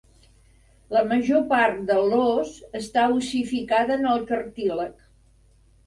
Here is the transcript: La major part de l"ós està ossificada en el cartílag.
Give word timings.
La 0.97 1.03
major 1.11 1.43
part 1.51 1.77
de 1.91 1.99
l"ós 2.05 2.57
està 2.83 3.07
ossificada 3.21 3.99
en 4.01 4.13
el 4.17 4.29
cartílag. 4.35 5.11